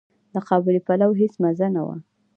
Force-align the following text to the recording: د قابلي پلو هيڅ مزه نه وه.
د 0.33 0.35
قابلي 0.47 0.81
پلو 0.87 1.09
هيڅ 1.19 1.33
مزه 1.43 1.67
نه 1.75 1.81
وه. 1.87 1.95